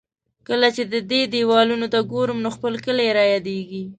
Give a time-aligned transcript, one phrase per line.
[0.47, 3.83] کله چې د دې دېوالونو ته ګورم، نو خپل کلی را یادېږي.